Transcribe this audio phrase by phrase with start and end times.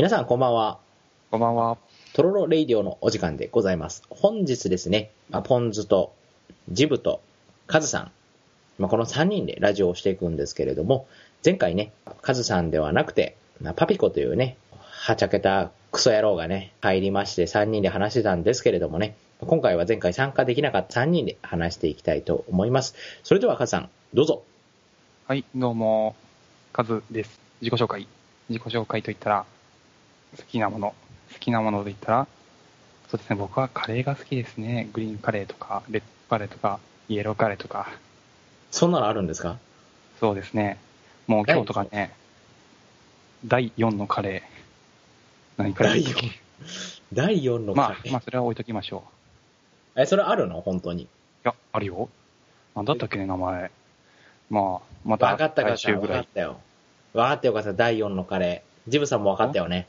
[0.00, 0.78] 皆さんこんばんは。
[1.30, 1.76] こんばんは。
[2.14, 4.02] トロロレイディオのお時間でございます。
[4.08, 6.14] 本日ですね、まあ、ポンズと
[6.70, 7.20] ジブと
[7.66, 8.12] カズさん、
[8.78, 11.06] まあ、この3人でラジオをしていくんですけれども、
[11.44, 11.92] 前回ね、
[12.22, 22.94] カズさんではなくて、まあ、パピコというね、はちゃけたクソ野郎がね、入りまして3人で話してたんですけれどもね、今回は前回参加できなかった3人で話していきたいと思います。
[23.22, 24.44] それではカズさん、どうぞ。
[25.26, 26.14] はい、どうも、
[26.72, 27.38] カズです。
[27.60, 28.08] 自己紹介。
[28.48, 29.44] 自己紹介といったら、
[30.36, 30.94] 好きなもの。
[31.32, 32.26] 好きなものといったら、
[33.10, 34.88] そうですね、僕はカレーが好きですね。
[34.92, 37.88] グリーンカレーとか、レッドカレーとか、イエローカレーとか。
[38.70, 39.58] そんなのあるんですか？
[40.20, 40.78] そうですね。
[41.26, 42.14] もう今日とかね、
[43.44, 45.62] 第4のカレー。
[45.62, 46.30] 何カレーだっけ？
[47.12, 49.04] 第4のまあカレー、まあそれは置いときましょ
[49.96, 50.60] え、それあるの？
[50.60, 51.04] 本当に。
[51.04, 51.06] う。
[51.06, 51.08] い
[51.44, 52.08] や、あるよ。
[52.76, 53.70] なんだったっけね、名前。
[54.50, 56.08] まあ、また分かったか来らさ、分週ぐい。
[56.08, 56.60] からったよ。
[57.12, 58.90] 分かったよかった、第4のカレー。
[58.90, 59.88] ジブさんも分かったよね。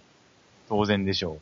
[0.71, 1.37] 当然でしょ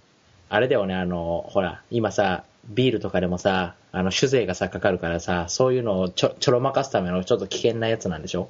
[0.49, 8.49] あれだよね、あの、ほら、今さ、ビールとかでもさ、あの、酒税がさ、かかるからさ、そういうのをちょ、ちょろまかすためのちょっと危険なやつなんでしょ？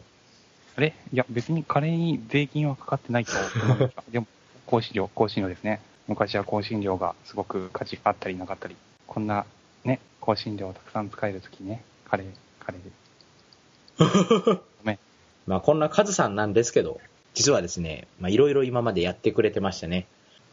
[0.78, 0.94] あれ？
[1.14, 3.34] いや、別にカレーに税金はかかってないと
[3.66, 4.28] 思うんですが、 でも、
[4.72, 5.82] 香辛料、香辛料ですね。
[6.08, 9.46] 昔は香辛料がすごく価値があったりなかったり、こんな
[9.84, 12.28] ね、香辛料をたくさん使えるときね、カレー、
[12.66, 12.90] カレーで。
[14.56, 15.00] ごめん。
[15.46, 17.02] まあ、こんなカズさんなんですけど、
[17.34, 20.08] 実はですね、まあ、いろいろ今までやってくれてましたね。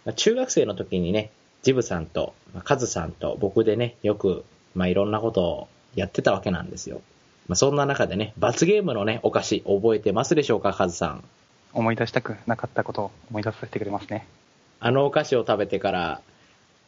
[0.07, 1.31] まあ、中学生の時にね、
[1.63, 7.03] ジブさんと、まあ、カズさんと僕でね、よく、まあ、いろんなことをやってたわけなんですよ。
[7.49, 11.25] まあ、そんな中でね、罰ゲームのね、お菓子覚えてますでしょうか、カズさん。
[11.73, 14.27] 思い出したくなかったことを思い出させてくれますね。
[14.81, 16.21] あのお菓子を食べてから、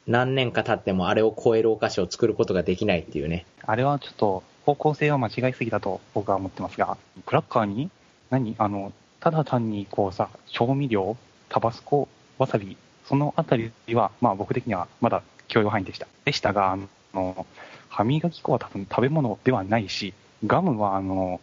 [0.07, 3.45] 何年か経ってもあれを超えるお菓子を作ることができないっていうね。
[3.67, 6.97] あれはちょっと、方向性は間違いすぎだと僕は思ってますが、
[7.27, 7.91] クラッカーに、
[8.31, 8.55] 何？
[8.59, 11.17] あの、ただ単にこうさ、調味料、
[11.49, 12.09] タバスコ、
[12.39, 12.77] わさび、
[13.09, 16.07] そのあたりは、まあ僕的にはまだ許容範囲でした。
[16.27, 16.79] でしたが、あ
[17.15, 17.47] の、
[17.89, 20.13] 歯磨き粉は多分食べ物ではないし、
[20.47, 21.41] ガムはあの、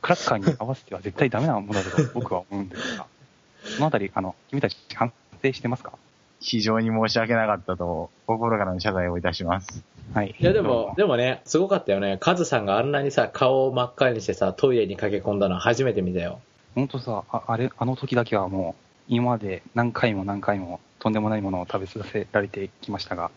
[0.00, 3.06] クラッカーに合わせては絶対ダメなものだと僕は思うんですが、
[3.76, 5.92] そのあたり、あの、君たち反省してますか？
[5.94, 5.98] う。
[6.40, 9.84] 非常に申し訳なかったと、心からの謝罪をいたします。
[10.14, 10.34] はい。
[10.38, 12.16] いやでも、でもね、すごかったよね。
[12.20, 16.40] カズさんがあんなにさ、顔を真っ赤にしてさ、トイレに駆け込んだの初めて見たよ。
[16.74, 23.32] 本当さあ、あれ、あの時だけはもう、今まで何回も何回もとんでもないものを食べさせられてきましたが、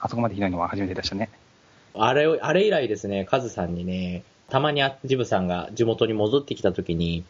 [0.00, 1.30] あそこまでひどいのは初めてでしたね。
[1.94, 7.22] あれを、あれ以来ですね、カズさんにね、たまにあジブさんが地元に戻ってきた時に、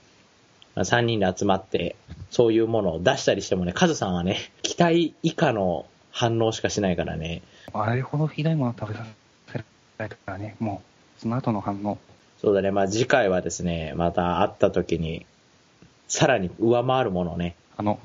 [0.76, 1.94] 3人で集まって、
[2.30, 7.42] そういうものを出したりしてもね、カズさんはね、期待以下の反応しかしないからね。
[7.74, 9.04] あれほどひどいものを食べさ
[9.48, 9.64] せら
[10.04, 10.80] れたからね、も
[11.18, 11.98] う、その後の反応、
[12.40, 15.26] そうだね、まあ次回はですね、また会った時に、
[16.08, 18.00] さらに上回るものをね、あの、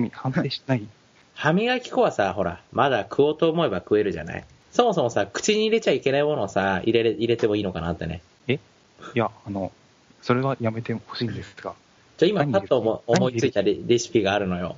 [0.00, 0.82] 君、反省しない。
[1.34, 4.44] 歯磨き粉はさ、ほら、まだ食おうと思えば食えるじゃない？
[4.72, 8.20] そもそもさ、口に入れちゃいけないものをさ、入れれ、入れてもいいのかなってね。
[8.48, 8.58] い
[9.14, 9.70] や、あの、
[10.22, 11.74] それはやめてほしいんですが、
[12.16, 14.76] じゃあ今何パッと思何思いついたレレシピがあるのよ。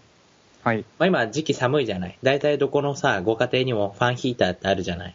[0.64, 0.84] はい。
[0.98, 2.18] まあ今時期寒いじゃない？
[2.22, 5.14] だいたいどこのさ、ご家庭にもファンヒーターってあるじゃない？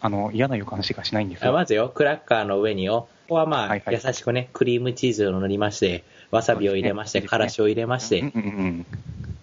[0.00, 1.50] あの、嫌な予感しかしないんですよ。
[1.50, 8.86] あまずよ、クラッカーの上によ、ここはまあ、はいはい優しくね、クリームチーズを塗りまして、わさびを入れまして、ねからしを入れまして、うんうんうん。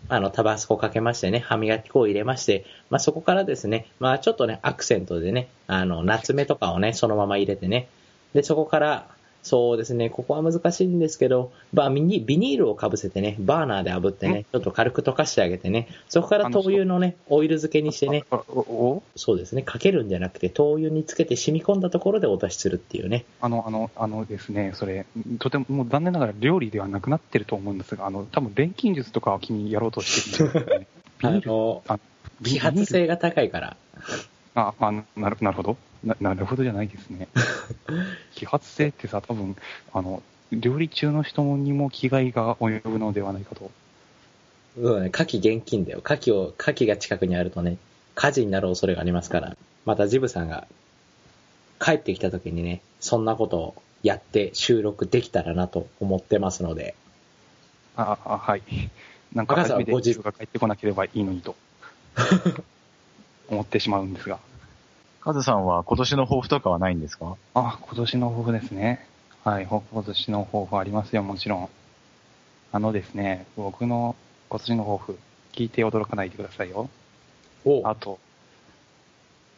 [0.09, 7.87] あの、タバスコかけましてね、歯磨き粉を入れまして、まあそこからですね、まあちょっとね、アクセントでね、あの、夏目とかをね、そのまま入れてね、
[8.33, 9.07] で、そこから、
[9.43, 18.25] そうですね、ここは難しいんですけど、まあビニビニールをかぶせてね、バーナーで炙ってね、ちょっと軽く溶かしてあげてね、そこから豆乳のね、オイル漬けにしてね、
[19.15, 23.25] そうですね、かけるんじゃなくて、豆乳につけて染み込んだところでお出しするっていうね。
[23.41, 25.05] あの、あの、あのですね、それ、
[25.39, 30.87] とてももう残念ながら料理ではなくなってると思うんですが、あの、多分錬金術とかを君やろうとしてるんですよね。
[31.19, 31.83] ビ あの、
[32.41, 33.77] 揮発性が高いから。
[34.59, 36.15] あ、あなるなるほどな。
[36.19, 37.27] なるほどじゃないですね。
[38.35, 39.55] 揮発性ってさ、多分、
[39.93, 43.71] あの、料理中の人にも危害が及ぶのではないかと。
[44.75, 46.01] そうだね、火器厳禁だよ。
[46.01, 47.77] 火器を、火器が近くにあるとね、
[48.15, 49.55] 火事になる恐れがありますから。
[49.85, 50.67] またジブさんが
[51.79, 56.95] 帰ってきた時にね、そんなことをやって収録できたらなと思ってますので。
[57.95, 58.63] あ、あはい。
[59.33, 61.55] なんか初めてご自自分が帰ってこなければいいのにと。
[63.49, 64.39] 思ってしまうんですが。
[65.21, 67.35] カズさんは今年の抱負とかはないんですか？
[67.53, 69.05] あ、今年の抱負ですね。
[69.43, 71.69] はい、今年の抱負ありますよ、もちろん。
[72.71, 74.15] あのですね、僕の
[74.49, 75.19] 今年の抱負、
[75.51, 76.89] 聞いて驚かないでくださいよ。
[77.65, 78.17] おあと、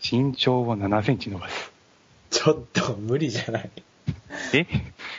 [0.01, 1.71] 身長を7センチ伸ばす。
[2.31, 3.69] ちょっと無理じゃない？
[4.53, 4.65] え？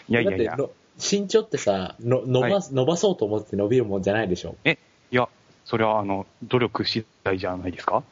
[0.08, 4.56] いやいやいやだって、の身長ってさ、の伸ばす、伸ばそうと思って伸びるもんじゃないでしょ？
[4.64, 4.76] い
[5.12, 5.28] や、
[5.64, 8.02] それは、あの、努力次第じゃないですか？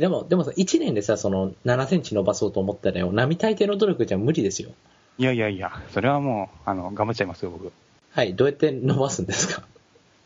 [0.00, 4.70] でも、でもさ、1年でさ、その、7センチ伸ばそうと思ったらよ、並大抵の努力じゃ無理ですよ。
[5.18, 7.72] いやいやいや、それはもう、あの、頑張っちゃいますよ、僕。
[8.12, 9.62] はい、どうやって伸ばすんですか？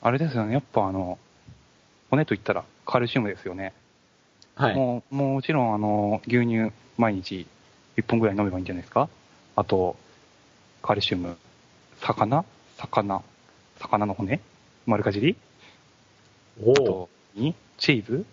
[0.03, 1.19] あれですよね、やっぱあの、
[2.11, 3.73] 骨といったらカルシウムですよね。
[4.57, 4.75] はい。
[4.77, 7.47] もう、もちろん、あの、牛乳毎日
[7.97, 9.09] 1本ぐらい飲めばいいんじゃないですか？
[9.57, 9.97] あと、
[10.83, 11.37] カルシウム、
[12.01, 12.45] 魚？
[12.77, 13.23] 魚
[13.79, 14.41] 魚の骨？
[14.87, 15.37] 丸かじり？
[16.63, 18.27] おおあと、にチーズ？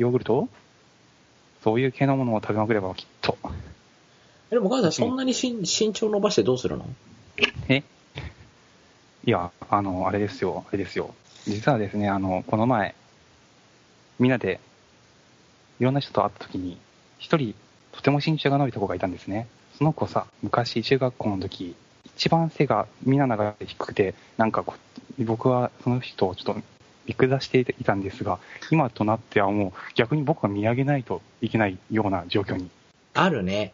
[0.00, 0.48] ヨーグルト？
[1.62, 3.36] そういう系のものを食べまくればきっと。
[4.48, 6.86] でも、お母さん、そんなに身身長伸ばしてどうするの？
[7.68, 7.82] え？
[9.26, 11.14] いや、あの、あれですよ、あれですよ。
[11.44, 12.94] 実はですね、あの、この前、
[14.18, 14.58] みんなで、
[15.80, 16.78] いろんな人と会った時に、
[17.18, 17.54] 一人、
[17.92, 19.48] とても身長が伸びた子がいたんですね。
[19.76, 21.76] その子さ、昔、中学校の時、
[22.16, 24.64] 一番背がみんなの中で低くて、なんか
[25.18, 26.62] 僕はその人をちょっと見
[27.14, 28.38] 下していたんですが、
[28.70, 32.70] 今となってはもう逆に僕が見上げないといけないような状況に。
[33.14, 33.72] あるね。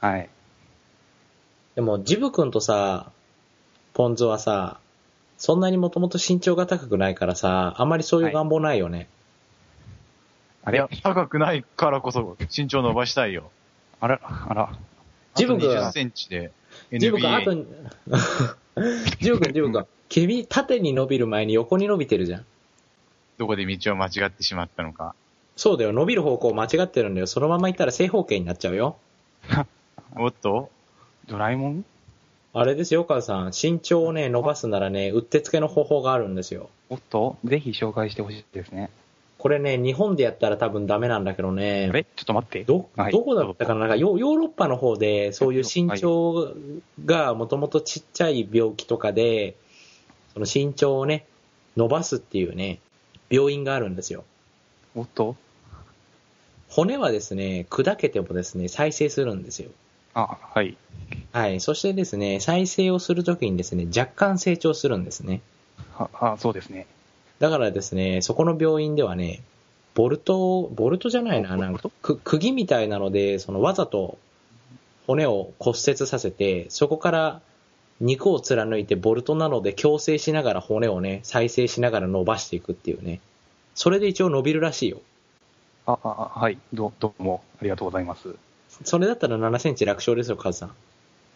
[0.00, 0.28] はい。
[1.74, 3.10] でも、ジブ君とさ、
[3.94, 4.78] ポンズはさ、
[5.38, 9.08] そんなにもともと身長が高くないからさ、あんまりそういう願望ないよね。
[10.64, 13.50] あれいや、高くないからこそ身長伸ばしたいよ。
[14.00, 14.78] あら、あら、
[15.34, 16.50] ジブ君あと20センチで
[16.92, 22.44] ジブ君、あとジブ君、ジブ君、君、縦に伸びる前に横に伸びてるじゃん。
[23.38, 25.14] どこで道を間違ってしまったのか。
[25.56, 27.26] そうだよ、伸びる方向間違ってるんだよ。
[27.26, 28.96] そのまま行ったら正方形になっちゃうよ。
[30.16, 30.70] おっと？
[31.26, 31.84] ドラえもん？
[32.54, 33.52] あれですよ、母さん。
[33.60, 36.70] 身長をね、伸ばすならね、うってつけの方法があるんですよ。
[36.88, 38.90] おっと、ぜひ紹介してほしいですね。
[39.36, 41.90] これね、日本でやったら多分ダメなんだけどあね。
[41.92, 42.04] れ？
[42.04, 42.64] ちょっと待って。
[42.64, 43.80] ど、はいどこだったかな？
[43.80, 46.54] なんかヨヨーロッパの方で、そういう身長
[47.04, 49.54] がもともとちっちゃい病気とかで、
[50.32, 51.26] その身長をね、
[51.76, 52.80] 伸ばすっていうね、
[53.30, 54.24] 病院があるんですよ。
[54.94, 55.36] おっと？
[56.68, 59.70] 骨はですね、砕けてもですね、再生するんですよ。
[60.14, 60.76] あ、はい。
[61.32, 61.60] はい。
[61.60, 65.40] そしてですね、再生をするときにですね、若干成長するんですね。
[65.94, 66.86] は、あ、そうですね。
[67.38, 69.42] だからですね、そこの病院ではね、
[69.94, 74.18] ボルト、ボルトじゃないな、なんか、く、釘みたいなので、そのわざと
[75.06, 77.40] 骨を骨折させて、そこから
[78.00, 83.20] 肉を貫いてボルトなので矯正しながら骨をね、再生しながら伸ばしていくっていうね。
[83.74, 85.00] それで一応伸びるらしいよ。
[85.86, 86.58] あ、あ、あはい。
[86.72, 88.34] ど、どうも、ありがとうございます。
[88.84, 90.72] それだったら7センチ楽勝ですよ、カズさん。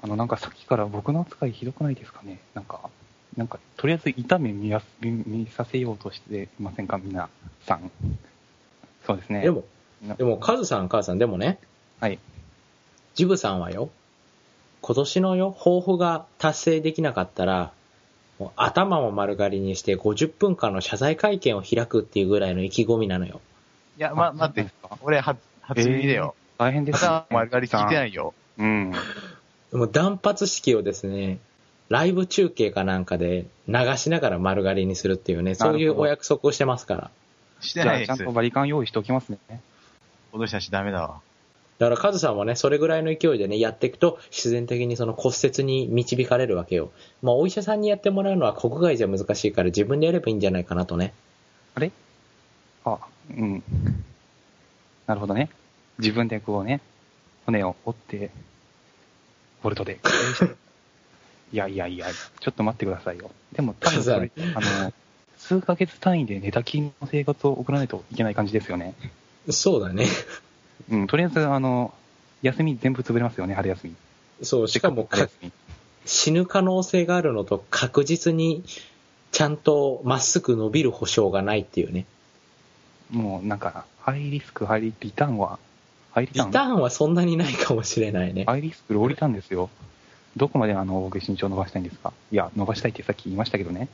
[0.03, 2.38] あの、なんかさっきから僕の扱いひどくないですかね？
[2.55, 2.91] なんか、
[3.37, 6.99] なんか、とりあえず痛め見やす見見させようとしていませんか？
[7.03, 7.29] 皆
[7.67, 7.91] さん。
[9.06, 9.41] そうですね。
[9.43, 9.65] でも、
[10.06, 11.58] なでも、カズさん、カズさん、でもね、
[12.00, 12.19] はい。
[13.15, 13.91] ジブさんはよ、
[14.82, 17.73] 今年のよ、抱負が達成できなかったら、
[18.38, 23.40] もう頭も丸刈りにして50分間の謝罪会見を開くっていうぐらいの意気込みなのよ。
[23.96, 24.73] いや、ま、あ待って。
[25.00, 26.34] 俺、初、初耳だよ。
[26.58, 27.08] 大変です、ね。
[27.08, 28.34] まだ丸刈り聞いてないよ。
[28.58, 28.93] うん。
[29.73, 31.38] もう断髪式をですね、
[31.88, 37.00] ライブ中継かなんかで流しながら丸刈りにするっていうね、そういうお約束をしてますから。
[37.00, 37.11] じゃ
[37.61, 38.32] あ、してないですちゃんと。
[38.32, 39.38] バリカン用意しておきますね。
[40.32, 41.20] 脅したしダメだわ。
[41.82, 46.93] だからカズさんもね、それぐらいの勢いでね、やっていくと、自然的にその骨折に導かれるわけよ。
[47.23, 51.12] まあ、お医者さんにやってもらうのは国外じゃ難しいから自分でやればいいんじゃないかなとね。
[51.75, 51.90] あれ？
[52.84, 52.99] あ、
[53.31, 53.64] うん。
[55.08, 55.51] なるほどね。
[55.98, 56.81] 自分でこうね、
[57.46, 58.31] 骨を折って、
[59.65, 59.98] ボルトで。
[61.53, 62.06] いやいやいや、
[62.39, 63.29] ちょっと待ってくださいよ。
[63.56, 64.93] でも多分それ、あの、
[65.36, 68.94] 数ヶ月単位で寝たきりの生活を送らないといけない感じですよね。
[69.51, 70.06] そうだね。
[70.91, 71.93] うん、とりあえず、あの、
[72.43, 73.94] 休み全部潰れますよね、春休み。
[74.43, 75.32] そう、しかも春か。
[76.05, 78.65] 死ぬ可能性があるのと確実に
[79.31, 82.06] ちゃんとまっすぐ伸びる保証がないっていうね。
[83.10, 85.58] もうなんか、ハイリスク、ハイリ、リターンは、
[86.10, 86.48] ハイリターン？
[86.48, 88.44] リターンはそんなにないかもしれないね。
[88.46, 89.70] ハイリスク、ローリターンですよ。
[90.36, 92.12] どこまであの、僕身長伸ばしたいんですか？
[92.32, 93.89] いや、伸ばしたいってさっき言いましたけどね。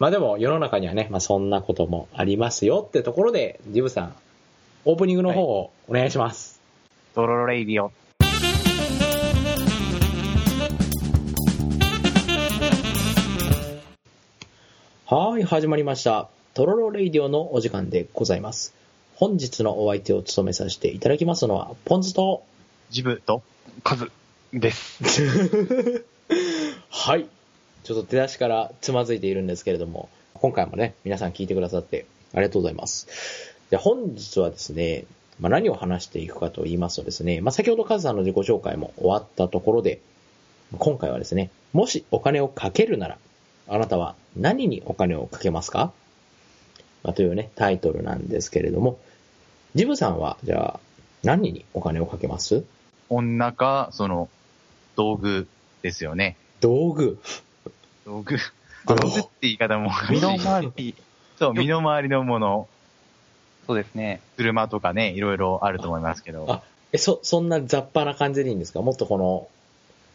[0.00, 4.14] まあでも世の中にはね、まあそんなこともありますよってところで、ジブさん、
[4.86, 6.60] オープニングの方をお願いします。
[7.14, 7.90] トロロレイディオ。
[15.06, 16.28] はーい、始まりました。
[16.52, 18.74] トロロレイディオのお時間でございます。
[19.16, 22.42] 本日のお相手を務めさせていただきますのは、ポンズと、
[22.90, 23.42] ジブと、
[23.84, 24.10] 数
[24.52, 26.04] です。
[26.90, 27.26] はい。
[27.84, 33.53] ちょっと出だしからつまずいているんですけれども、今回もね、皆さん聞いてくださってありがとうございます。
[33.70, 35.04] で本日はですね、
[35.40, 40.00] まあ、何を話していくかと言いますとですね、まあ、先ほどカズさんの自己紹介も終わったところで、
[40.78, 43.18] 今回はですね、もしお金をかけるなら、
[43.68, 45.92] あなたは何にお金をかけますか？
[47.02, 48.98] まあ、というね、タイトルなんですけれども、
[49.74, 50.80] ジブさんは、じゃあ、
[51.22, 52.64] 何にお金をかけます？
[53.08, 54.28] 女か、その、
[54.96, 55.48] 道具
[55.82, 56.36] ですよね。
[56.60, 57.18] 道具。
[58.06, 58.38] 道具。
[58.86, 60.94] 道具道具って言い方もおかしい身の回り、
[61.38, 62.68] そう、身の回りのもの、
[63.66, 64.20] そうですね。
[64.36, 66.46] 車とかね、いろいろあると思いますけど。
[66.48, 68.82] あえ、そ、そんな雑把な感じでいいんですか？
[68.82, 69.48] もっとこの、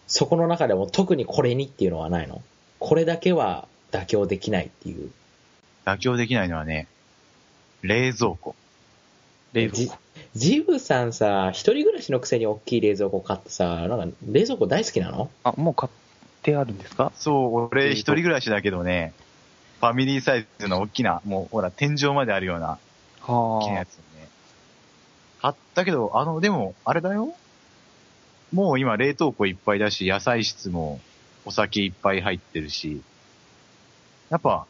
[0.07, 2.41] そこの中でも特にこれにっていうのはないの？
[2.79, 5.11] これだけは妥協できないっていう。
[5.85, 6.87] 妥協できないのはね、
[7.81, 8.55] 冷蔵庫。
[9.53, 9.97] じ冷蔵庫。
[10.35, 15.29] ジブさんさ、一人暮らしのくせに大きい冷蔵庫買ってさ、なんか冷蔵庫大好きなの？
[15.43, 15.91] あ、もう買っ
[16.43, 17.11] てあるんですか？
[17.15, 19.13] そう、俺一人暮らしだけどね、
[19.79, 22.77] ファミリーサイズの大きな、もうほら、天井まであるような
[23.29, 24.27] 大きなはやつをね。
[25.41, 27.33] 買ったけど、あの、でも、あれだよ
[28.51, 30.99] もう今冷凍庫いっぱいだし、野菜室も
[31.45, 33.01] お酒いっぱい入ってるし、
[34.29, 34.65] やっぱ、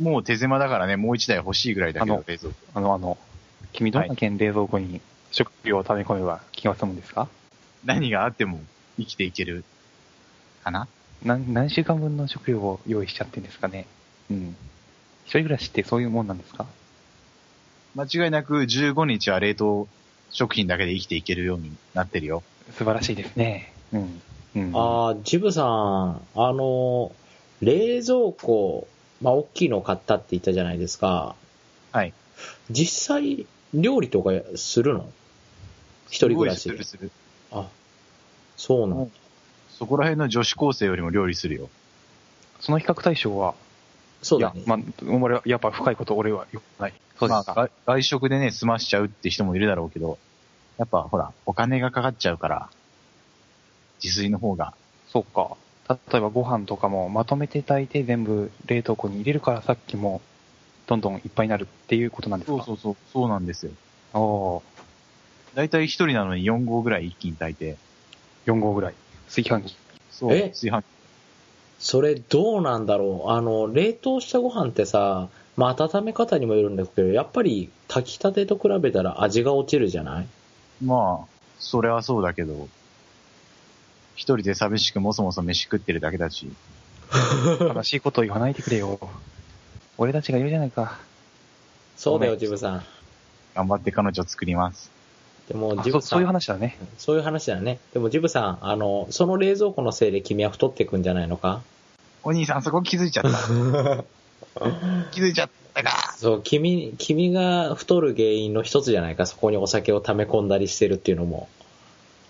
[0.00, 2.56] もう手狭だからね、もう一台欲しいぐらいだけど冷蔵庫。
[2.74, 2.78] あ。
[2.78, 3.16] あの、あの、
[3.72, 5.00] 君どんな件冷蔵庫に
[5.30, 7.28] 食料を溜め込めば気が済むんですか？
[7.84, 8.60] 何があっても
[8.98, 9.64] 生きていける、
[10.64, 10.88] かな？
[11.22, 13.86] 何、何週間分の食料を用意しちゃってんですかね？
[14.30, 14.56] うん。
[15.24, 16.66] 一人暮らしってそういうもんなんですか？
[17.96, 19.88] 間違いなく15日は冷凍
[20.30, 22.42] 食品だけで生きていけるようになってるよ。
[22.72, 23.72] 素晴らしいですね。
[23.92, 24.22] うん。
[24.54, 24.70] うん。
[24.74, 27.12] あー、ジブさん、あの、
[27.62, 28.86] 冷蔵庫、
[29.22, 31.34] まあ、大きいの買ったって言ったじゃないですか。
[31.92, 32.12] はい。
[32.70, 35.10] 実際、料理とかするの？
[36.10, 37.10] 一人暮らしでするする。
[37.50, 37.66] あ、
[38.58, 39.10] そうなんだ。
[39.70, 41.70] そこら辺の女子高生よりも料理するよ。
[42.60, 43.54] その比較対象は、
[44.20, 44.60] そうだね。
[44.66, 46.94] いや、まあ、俺は、やっぱ深いこと俺はよくない。
[47.18, 47.54] そうですか。
[47.56, 50.18] まあ、外外食でね、済ましちゃうって人もいるだろうけど、
[50.78, 52.68] やっぱほら、お金がかかっちゃうから、
[54.02, 54.74] 自炊の方が。
[55.08, 55.56] そうか。
[56.12, 60.20] 例えばご飯とかもまとめて炊いて全部冷凍庫に入れるからさっきも
[60.88, 62.56] どんどんいっぱいになるっていうことなんですか？
[62.58, 63.72] そうそうそう、そうなんですよ。
[64.12, 64.62] おー
[65.56, 67.78] だいたい一人なのに4合ぐらい一気に炊いて、
[68.44, 68.94] 4合ぐらい。
[69.28, 69.76] 炊飯器。
[70.10, 70.48] そう、え？
[70.50, 70.84] 炊飯器。
[71.78, 73.30] それどうなんだろう？
[73.30, 80.26] あの、冷凍したご飯ってさ、まあ、温め方にもよるんだけど、やっぱり炊きたてと比べたら味が落ちるじゃない？
[80.84, 81.26] まあ、
[81.58, 82.68] それはそうだけど、
[84.14, 86.48] 一人で寂しくもそもそ飯食ってるだけだし、
[87.60, 88.98] 悲しいこと言わないでくれよ。
[89.98, 90.98] 俺たちがいるじゃないか。
[91.96, 92.84] そうだよ、ジブさん。
[93.54, 94.90] 頑張って彼女作ります。
[95.48, 96.02] でも、あジブさん。
[96.02, 96.76] そそういう話だね。
[96.98, 97.78] そういう話だね。
[97.94, 101.62] でも、ジブさん、あの、その冷蔵庫のせいで君は太っていくんじゃないのか？
[102.24, 104.04] お兄さんそこ気づいちゃった。
[105.12, 106.14] 気づいちゃったか。
[106.16, 109.26] そう、君、君が太る原因の一つじゃないか。
[109.26, 111.48] そこにお酒を溜め込んだりしてるっていうのも。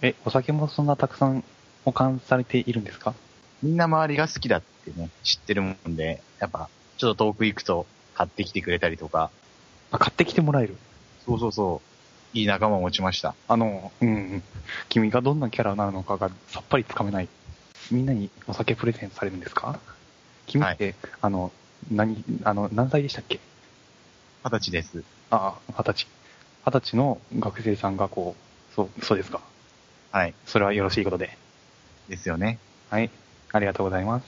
[0.02, 1.44] え、お酒もそんなたくさん
[1.84, 3.14] 保管されているんですか？
[3.62, 9.30] みんな周りが好きだってね、知ってるもんで、やっぱ、ちょっと遠く行くと買ってきてくれたりとか、
[9.90, 10.76] あ、買ってきてもらえる？
[11.25, 11.80] そうそうそ
[12.34, 13.34] う、いい仲間を持ちました。
[13.48, 14.42] あの、うんうん。
[14.88, 17.28] 君がどんなキャラなのかがさっぱりつかめない。
[17.90, 19.78] みんなにお酒プレゼントされるんですか？
[20.46, 21.50] 君って、あの、
[21.90, 23.40] 何、あの、何歳でしたっけ？
[24.44, 25.02] 二十歳です。
[25.30, 26.06] ああ、二十歳。
[26.66, 29.40] 二十歳の学生さんがこう、そう、そうですか。
[30.12, 30.34] はい。
[30.46, 31.36] それはよろしいことで。
[32.08, 32.58] ですよね。
[32.90, 33.10] はい。
[33.52, 34.26] ありがとうございます。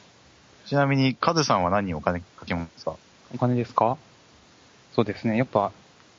[0.66, 2.96] ちなみに、カズさんは何にお金かけますか？
[3.34, 3.96] お金ですか？
[4.94, 5.36] そうですね。
[5.36, 5.72] やっぱ、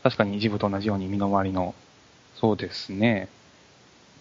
[0.04, 1.76] 確かに一部と同じように身の回りの、
[2.36, 3.28] そうですね。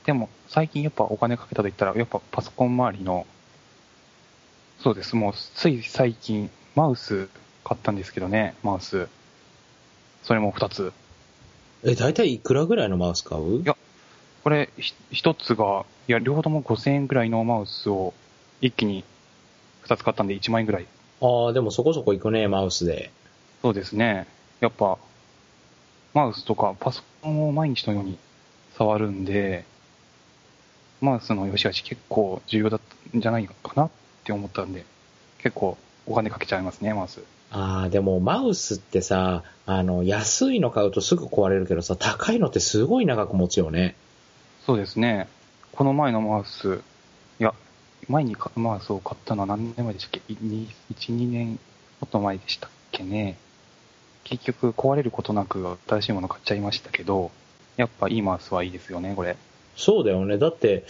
[0.05, 3.27] でも、最近やっぱお金かけたと言ったら、やっぱパソコン周りの、
[4.81, 5.17] そうです。
[5.17, 7.29] もう、つい最近、マウス
[7.65, 9.09] 買ったんですけどね、マウス。
[10.23, 10.93] それも二つ。
[11.83, 13.63] え、大体いくらぐらいのマウス買う？
[13.63, 13.77] いや
[14.45, 18.15] これ、ひ一つが、いや、両方とも5000円ぐらいのマウスを
[18.61, 19.03] 一気に
[19.81, 20.87] 二つ買ったんで1万円ぐらい。
[21.21, 23.11] ああ、でもそこそこいくね、マウスで。
[23.61, 24.29] そうですね。
[24.61, 24.99] やっぱ、
[26.15, 28.19] マウスとかパソコンを毎日のように
[28.77, 29.65] 触るんで、
[31.01, 32.81] マウスの良し悪し結構重要だっ
[33.11, 33.91] たんじゃないかなっ
[34.23, 34.85] て思ったんで、
[35.43, 35.77] 結構
[36.09, 37.23] お金かけちゃいますね、マウス。
[37.51, 43.95] ああ、でもマウスってさ、あの、安いの買うとすぐ壊れるけどさ、高いのってすごい長く持つよね。
[44.65, 45.29] そうですね。
[45.73, 46.83] この前のマウス、
[47.39, 47.55] いや、
[48.09, 51.59] 前にかマウスを買ったのは何年前でしたっけ ?1、2年も
[52.07, 53.37] っと前でしたっけね。
[54.25, 57.31] 結局壊れることなく新しいもの買っちゃいましたけど、
[57.77, 59.37] やっぱいいマウスはいいですよね、これ。
[59.77, 60.39] そうだよね。
[60.39, 60.85] だって、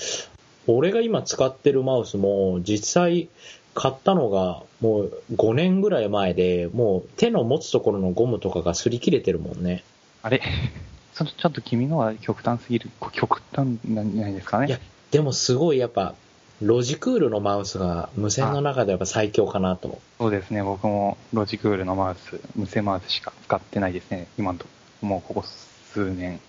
[0.66, 3.28] 俺が今使ってるマウスも、実際
[3.74, 9.84] 買ったのがもう5年ぐらい前で、もう手の持つところのゴムとかが擦り切れてるもんね。
[10.22, 10.40] あれ？
[11.14, 14.66] そのちょっと君のは極端すぎる、極端なんじゃないですかね？
[14.68, 14.78] いや
[15.10, 16.14] でもすごいやっぱ、
[16.60, 19.98] ロジクールのマウスが無線の中でやっぱ最強かなと。
[20.18, 24.66] そうですね、僕もロジクールのマウス、無線マウスしか使ってないですね、今のと
[25.00, 25.44] こもうここ
[25.92, 26.40] 数年。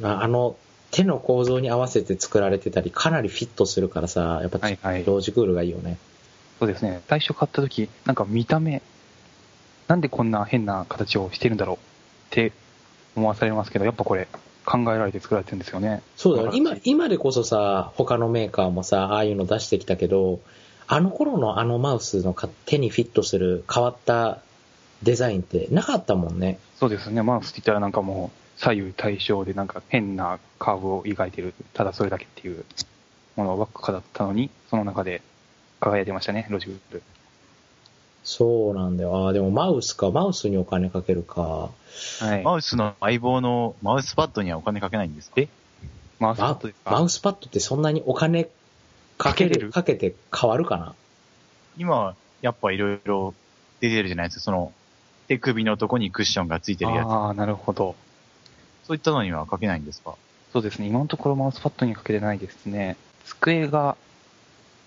[0.00, 0.56] まああの、
[0.90, 5.98] 手の構造に合わせて作られてたり、かなりフィットするからさ、やっぱ、はいはいロジクールがいいよね。
[6.58, 8.82] そうですね、最初買った時、なんか見た目、
[9.88, 11.78] なんでこんな変な形をしてるんだろうっ
[12.30, 12.52] て
[13.16, 14.28] 思わされますけど、やっぱこれ、
[14.64, 16.02] 考えられて作られてるんですよね。
[16.16, 16.50] そうだよ。
[16.54, 20.40] 今今でこそさ、他のメーカーもさ、ああいうの出してきたけど、
[20.86, 24.40] あの頃のあのマウスのか手にフィットする変わった
[25.02, 26.58] デザインってなかったもんね。
[26.78, 32.64] そうですね、マウスって言ったらなんかもう、左右対称でなんか変なカーブを描いてる、ただそれだけっていう
[33.36, 35.20] ものばっかだったのに、その中で
[35.84, 37.02] 輝いてましたね、ロジクール。
[38.24, 39.26] そうなんだよ。
[39.26, 40.10] ああ、でもマウスか。
[40.10, 41.70] マウスにお金かけるか。
[42.20, 42.42] はい。
[42.42, 45.34] マウスの相棒のマウスパッドにはお金かけないんですか？
[45.36, 45.48] え？
[46.18, 46.90] マウスパッドですか？
[46.90, 48.48] マウスパッドってそんなにお金
[49.18, 50.94] かける、かけて変わるかな？
[51.76, 53.34] 今、やっぱいろいろ
[53.80, 54.40] 出てるじゃないですか。
[54.40, 54.72] その、
[55.28, 57.08] 手首のとこにクッションがついてるやつ。
[57.08, 57.94] ああ、なるほど。
[58.86, 60.14] そういったのにはかけないんですか？
[60.54, 62.96] そうですね、今のところマウスパッドにかけてないですね。
[63.26, 63.98] 机が、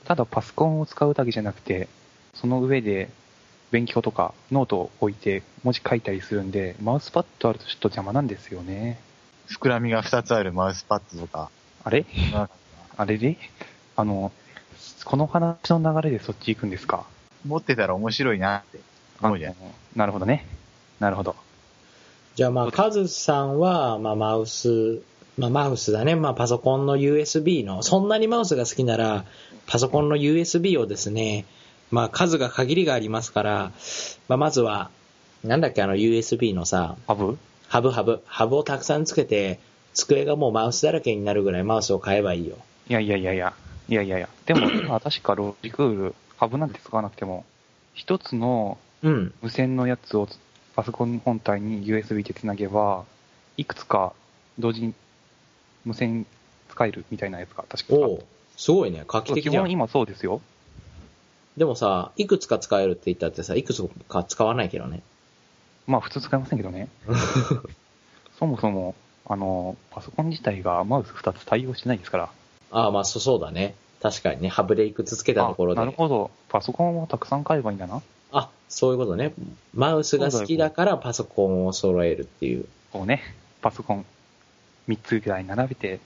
[0.08, 1.90] ただパソコンを使うだけじゃなくて、
[2.34, 3.10] その上で
[3.72, 9.02] 勉強とかノートを置いて文字書いたりするんで、マウスパッドあるとちょっと邪魔なんですよね。
[9.50, 11.50] 膨らみが2つあるマウスパッドとか。
[11.84, 12.06] あれ？
[12.32, 12.50] まあ
[12.96, 13.38] あれで？
[13.98, 14.32] あの、
[15.04, 17.06] この話の流れでそっち行くんですか？
[17.46, 18.80] 持ってたら面白いなって
[19.22, 19.56] 思うじゃん。
[19.94, 20.46] なるほどね。
[21.02, 21.36] なるほど。
[22.36, 25.02] じゃあまあ、カズさんは、まあマウス、
[25.38, 26.16] まあマウスだね。
[26.16, 29.26] まあパソコンの USB の、そんなにマウスが好きなら、
[29.68, 31.46] パソコンの USB をですね、
[31.92, 33.72] まあ数が限りがありますから、
[34.28, 34.90] まあまずは、
[35.44, 37.38] なんだっけあの USB のさ、ハブ？
[37.68, 39.60] ハブハブ、ハブをたくさんつけて、
[39.94, 42.58] 机がもうマウスだらけになるぐらいマウスを買えばいいよ。
[42.90, 43.54] いやいやいやいや、
[43.90, 44.30] いやいやいや。
[44.46, 47.46] でも 今確かロジクール、ハブなんて使わなくても、
[47.94, 49.34] 一つのうん。
[49.42, 50.28] 無線のやつを
[50.76, 53.06] パソコン本体に USB でつなげば、
[53.58, 54.14] いくつか
[54.58, 54.94] 同時に
[55.86, 56.26] 無線
[56.70, 58.24] 使えるみたいなやつが確かおう
[58.58, 59.04] すごいね。
[59.08, 59.54] 画期的じゃん。
[59.54, 60.42] 基本今そうですよ。
[61.58, 65.02] でもさ、いくつか使えるって言ったってさ、いくつか使わないけどね。
[65.86, 66.90] まあ普通使いませんけどね。
[68.38, 72.30] そもそも、あの、パソコン自体がマウス2つ対応してないですから。
[72.72, 73.76] ああ、まあそそうだね。
[74.02, 75.82] 確かにね、ハブでいくつつけたところで。
[75.82, 76.32] あなるほど。
[76.50, 78.02] パソコンをたくさん買えばいいんだな。
[78.32, 79.34] あ、そういうことね。
[79.74, 82.66] マウスが好きだからパソコンを揃えるっていう。
[82.92, 83.22] こうね、
[83.62, 84.06] パソコン
[84.88, 86.00] 3つぐらい並べて、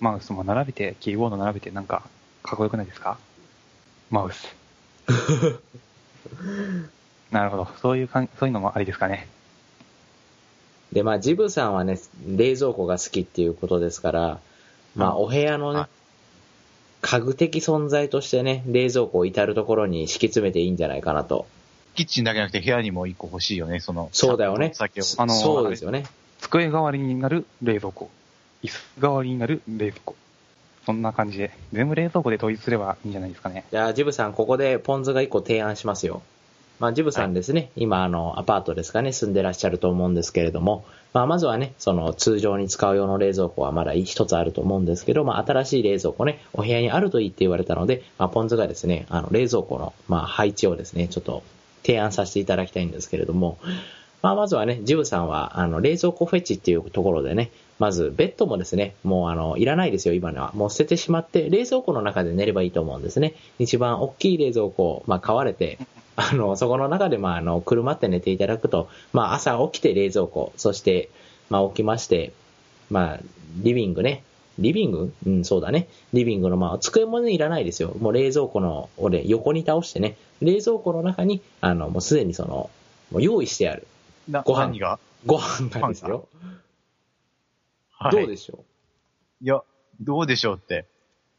[0.00, 2.02] マウスも並べて、キーボード並べて、なんか、
[2.42, 3.18] かっこよくないですか？
[4.10, 4.54] マウス。
[7.30, 7.68] なるほど。
[7.82, 9.28] そういうかん、そういうのもありですかね。
[10.92, 14.40] で、まあジブさんはね、冷蔵庫が好きっていうことですから、
[14.94, 15.88] まあお部屋のねはい、
[17.02, 21.46] 家具的存在としてね、冷蔵庫を至るところに敷き詰めていいんじゃないかなと。
[21.94, 24.08] キッチンだけじゃなくて部屋にも一個欲しいよね、その。
[24.12, 25.04] そうだよねお酒を。
[25.18, 26.04] あのそうですよね。
[26.40, 28.10] 机代わりになる冷蔵庫。
[28.62, 30.16] 椅子代わりになる冷蔵庫。
[30.86, 33.64] そんな感じで、全部冷蔵庫で統一すればいいんじゃないですかね。
[33.70, 36.22] じゃあジブさん、ここでポン酢が一個提案しますよ。
[36.78, 51.42] まあジブさんですね、今あの、アパートですかね、住んでらっしゃると思うんですけれども、まあまずはね、その通常に使う用の冷蔵庫はまだ一つあると思うんですけど、まあ新しい冷蔵庫ね、お部屋にあるといいって言われたので、まあポン酢がですね、あの冷蔵庫の、まあ配置をですね、ちょっと
[51.84, 53.58] 提案させていただきたいんですけれども、
[54.20, 60.52] まあまずはね、ジブさんは、あの、冷蔵庫フェチっていうところでね、まずベッドもですね、もうあの、いらないですよ、今のは。
[60.54, 63.34] もう捨ててしまって、冷蔵庫の中で寝ればいいと思うんですね。
[63.58, 65.78] 一番大きい冷蔵庫を、まあ買われて、
[66.16, 71.10] あの、そこの中で、まああの、車って寝ていただくと、まあ朝起きて冷蔵庫、そして、
[71.48, 72.32] まあ起きまして、
[72.90, 73.20] まあ、
[73.62, 74.24] リビングね。
[74.58, 75.12] リビング？
[75.26, 75.86] うん、そうだね。
[76.12, 77.94] リビングの、まあ、机もね、いらないですよ。
[78.00, 82.70] もう冷蔵庫の、俺、横に倒してね、冷蔵庫の中に、あの、もうすでにその、
[83.12, 83.86] もう用意してある。
[84.28, 84.98] なご飯何が？
[85.26, 86.28] ご飯がですよ。
[87.90, 88.64] はいどうでしょ
[89.40, 89.62] いや、
[90.00, 90.86] どうでしょうって。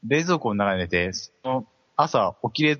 [0.05, 2.77] 冷蔵庫の中に寝て、その朝起きれ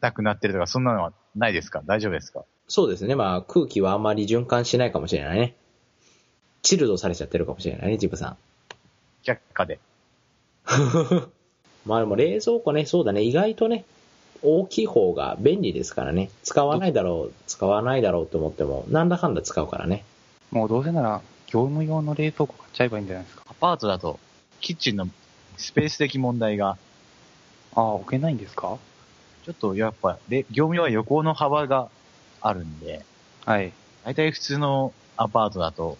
[0.00, 1.82] なくなってるとか、そんなのはないですか？
[1.86, 2.40] 大丈夫ですか？
[2.40, 3.14] うそうですね。
[3.14, 5.54] まあ、空気はあんまり循環しないかもしれないね。
[6.62, 8.36] チルドされちゃってるかもしれないね、ジブさん。
[9.24, 9.78] 却下で。
[11.86, 13.84] まあでも冷蔵庫ね、そうだね、意外とね、
[14.42, 16.30] 大きい方が便利ですからね。
[16.42, 20.04] 使わないだろう、使わないだろうと思っても、なんだかんだ使うからね。
[20.50, 23.44] もうどうせなら、業務用の冷蔵庫買っちゃえばいいんじゃないですか。
[23.48, 24.18] アパートだと、
[24.60, 25.08] キッチンの
[25.56, 26.76] スペース的問題が、
[27.74, 28.78] ああ、置けないんですか？
[29.44, 31.88] ちょっとやっぱ、で業務用は横の幅が
[32.40, 33.04] あるんで、
[33.44, 33.72] はい。
[34.04, 35.98] 大体普通のアパートだと、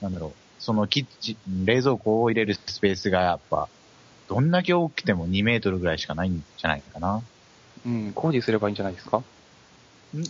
[0.00, 3.68] なんだろう、そのキッチン、冷蔵庫を入れるスペースがやっぱ、
[4.28, 7.22] どんだけ大きくても2メートルぐらいしかないんじゃないかな。
[7.86, 9.22] うん、工事すればいいんじゃないですか？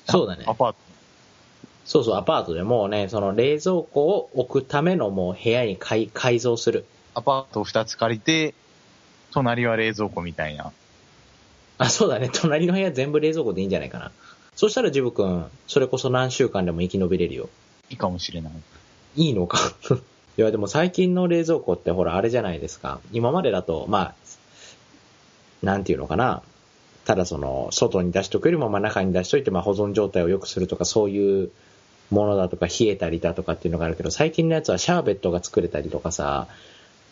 [0.09, 0.79] そうだねアパート。
[1.85, 6.85] そうそう、アパートでもうね、その冷蔵庫を置くためのもう部屋に改改造する。
[7.15, 8.55] アパートを2つ借りて、
[9.33, 10.73] 隣は冷蔵庫みたいな。
[11.79, 12.31] あ、そうだね。
[12.33, 14.13] 隣の部屋全部冷蔵庫でいいんじゃないかな。
[14.55, 17.49] そしたらジブ君、それこそ何週間でも生き延びれるよ。
[17.91, 18.53] いいかもしれない。
[19.17, 19.59] いいのか？
[20.39, 23.01] いや、でも最近の冷蔵庫ってほら、あれじゃないですか。
[23.13, 24.15] 今までだと、まあ、
[25.63, 26.43] なんていうのかな。
[27.05, 31.51] ただその、外に出しとくよりも、まあ中に出しといて、まあ保存状態を良くするとか、そういう
[32.11, 36.47] ものだとか、冷えたりだとかっていうのがあるけど、最近のやつはシャーベットが作れたりとかさ、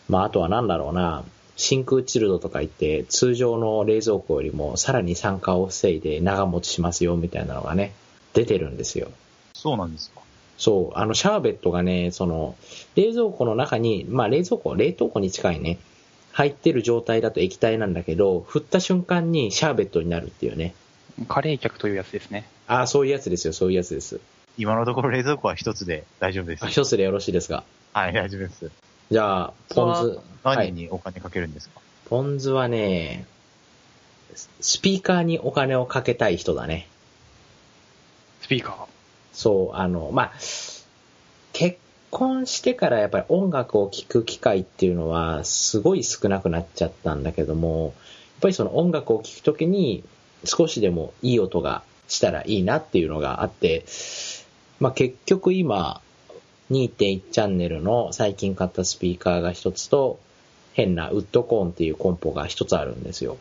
[0.07, 1.23] まああとはなんだろうな、
[1.57, 7.93] 真空チルドとか言って、通常の冷蔵庫よりもさらに酸化を防いで長持ちしますよ、みたいなのがね、
[8.33, 9.09] 出てるんですよ。
[9.53, 10.21] そうなんですか。
[10.57, 12.55] そう、あの、シャーベットがね、その、
[12.95, 15.79] 冷蔵庫の中に、まあ冷蔵庫、冷凍庫に近いね、
[16.41, 20.73] 入ってる状態だと液体なんだけど、振った瞬間にシャーベットになるっていうね。
[21.27, 22.47] カレー客というやつですね。
[22.65, 24.19] ああ、そういうやつですよ、そういうやつです。
[24.57, 26.67] 今のところ冷蔵庫は一つで大丈夫ですあ、。
[26.67, 27.63] 一つでよろしいですか？
[27.93, 28.71] はい、大丈夫です。
[29.11, 30.19] じゃあ、ポン酢。
[30.41, 30.71] はい。
[30.71, 33.25] 何にお金かけるんですか、ポン酢はね、
[34.33, 36.87] スピーカーにお金をかけたい人だね。
[38.41, 38.75] スピーカー。
[39.33, 40.70] そう、あの、まあ、結
[42.11, 47.93] 婚してからやっぱり音楽を聴く機会っていうのはすごい少なくなっちゃったんだけども、やっ
[48.41, 50.03] ぱりその音楽を聴くときに
[50.43, 53.85] 少しでもいい音がしたらいいなっていうのがあって、
[54.79, 56.01] まあ結局今
[56.69, 60.19] 2.1チャンネルの最近買ったスピーカーが一つと
[60.73, 63.37] 変なウッドコーンっていうコンポが一つあるんですよ。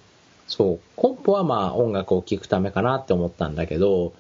[0.47, 4.13] そう、コンポはまあ音楽を聴くためかなって思ったんだけど、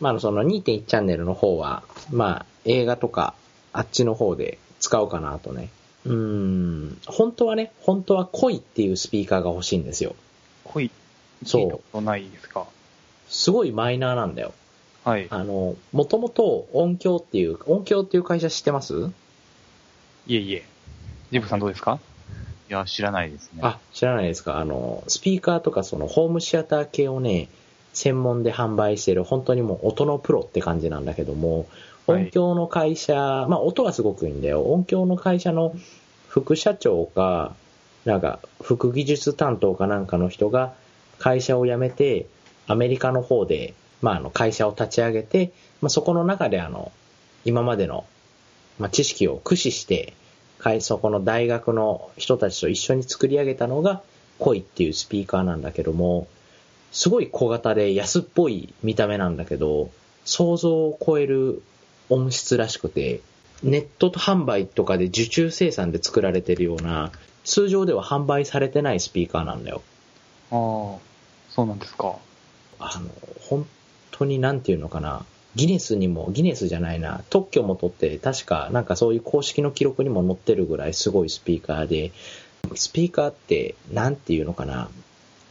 [0.00, 3.34] まあ、その2.1チャンネルの方は、まあ、映画とか、
[3.72, 5.70] あっちの方で使おうかなとね。
[6.04, 10.14] うーん、本当はね、本当は濃いっていうスピーカーが欲しいんですよ。
[10.64, 10.90] 濃い。
[11.46, 12.66] そうないですか？
[13.28, 14.54] すごいマイナーなんだよ。
[15.04, 15.26] はい。
[15.30, 19.10] あの、もともと音響っていう、音響っていう会社知ってます？
[20.26, 20.64] いえいえ。
[21.32, 21.98] ジブさんどうですか？
[22.70, 23.60] いや、知らないですね。
[23.62, 24.58] あ、知らないですか？
[24.58, 27.48] あの、スピーカーとかそのホームシアター系をね、
[27.94, 31.66] 専門で販売してる本当にもう音のプロって感じなんだけども、はい
[32.06, 33.14] 音響の会社、
[33.48, 34.62] まあ音はすごくいいんだよ。
[34.62, 35.74] 音響の会社の
[36.28, 37.54] 副社長か、
[38.04, 40.74] なんか副技術担当かなんかの人が
[41.18, 42.26] 会社を辞めて、
[42.66, 46.92] アメリカの方で、まああの会社を立ち上げて、まあそこの中であの、
[47.46, 48.04] 今までの、
[48.78, 50.12] まあ、知識を駆使して、
[50.58, 54.02] 会そこの大学の人たちと一緒に作り上げたのが、
[54.38, 56.26] 恋っていうスピーカーなんだけども、
[56.94, 59.90] すごい小型で安っぽい見た目なんだけど、
[60.24, 61.60] 想像を超える
[62.08, 63.20] 音質らしくて、
[63.64, 67.10] ネット販売とかで受注生産で作られてるような、
[67.42, 69.82] 通常では販売されてないスピーカーなんだよ。
[70.52, 70.56] ああ、
[71.50, 72.16] そうなんですか。
[72.78, 73.66] あの、本
[74.12, 75.26] 当になんていうのかな。
[75.56, 82.12] ギネスにも、ギネスじゃないな、特許も取って、確かなんかそういう公式の記録にも載ってるぐらいすごいスピーカーで、
[82.76, 84.88] スピーカーって、なんていうのかな。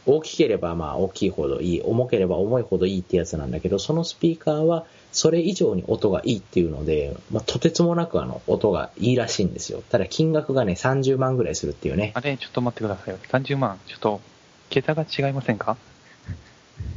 [0.06, 9.82] 大きければまあ大きいほどいい、重ければ重いほどいいってやつなんだけど、そのスピーカーはそれ以上に音がいいっていうので、まあ、とてつもなくあの音がいいらしいんですよ。
[9.88, 12.12] ただ金額がね、30万ぐらいするっていうね。
[12.14, 13.18] あれ、ちょっと待ってくださいよ。
[13.30, 13.78] 30万。
[13.86, 14.20] ちょっと、
[14.70, 15.76] 桁が違いませんか？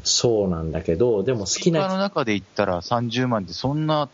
[0.03, 4.09] そうなんだけど、でも好きスピーカーのな中で言ったら30万ってそんな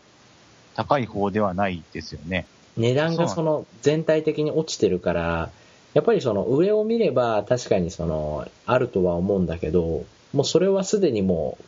[0.74, 2.46] 高い方ではないですよね。
[2.76, 5.50] 値段がその全体的に落ちてるから、
[5.94, 11.64] やっぱりその上を見れば確かにそのあるとは思うんだけど、もうそれはすでにもう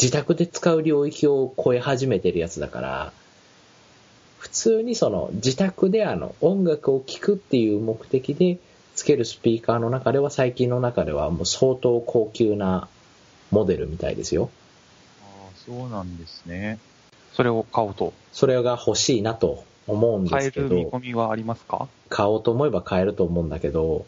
[0.00, 3.12] 自宅で使う領域を超え始めてるやつだから、
[4.38, 8.58] 普通にその自宅であの音楽を聴くっていう目的で
[8.94, 12.88] つけるスピーカーの中では最近の中ではもう相当高級な
[13.50, 14.50] モデルみたいですよ。
[15.22, 16.78] ああ、そうなんですね。
[17.32, 18.12] それを買おうと。
[18.32, 20.68] それが欲しいなと思うんですけど。
[20.68, 21.88] 買える見込みはありますか？
[22.08, 24.06] 買おうと思えば買えると思うんだけど、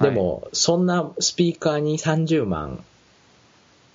[0.00, 2.82] でも、そんなスピーカーに30万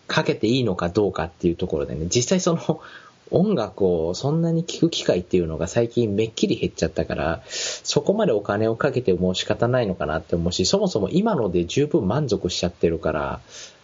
[0.08, 2.82] かけていいのかどうかっていうところでね、実際その
[3.30, 13.42] 音楽をそんなに聴く機会っていうのが最近めっきり減っちゃったから、そこまでお金をかけても仕方ないのかなって思うし、そもそも今ので十分満足しちゃってるから、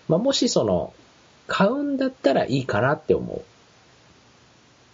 [0.07, 0.93] まあ、もしその、
[1.47, 3.41] 買うんだったらいいかなって思う。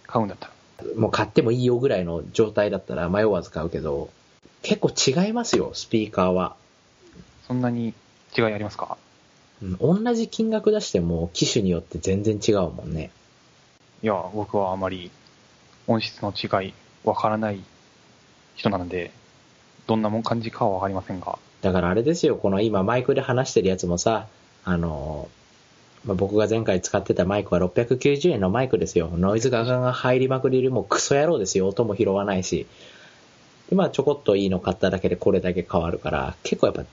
[0.08, 0.52] 買うんだったら。
[0.96, 4.10] もう買ってもいいよぐらいの状態だったら迷わず買うけど、
[4.62, 4.90] 結構
[5.26, 6.56] 違いますよ、スピーカーは。
[7.46, 7.94] そんなに
[8.36, 8.96] 違いありますか？
[9.62, 13.10] うん同じ金額出しても機種によって全然違うもんね。
[14.02, 15.10] いや、僕はあまり
[15.86, 17.60] 音質の違いわからない
[18.54, 19.10] 人なので、
[19.86, 24.28] どんなもん感じかはわかりませんが、だからあれですよ、この今マイクで話してるやつもさ、
[24.64, 25.28] あの、
[26.04, 29.10] まあ、僕が前回使ってたマイクは690円のマイクですよ。
[29.12, 31.68] ノイズガガが入りまくりでもうクソ野郎ですよ。
[31.68, 32.66] 音も拾わないし。
[33.68, 36.84] で、まあちょこっといいの買っただけでこれだけ変わるから、結構やっぱ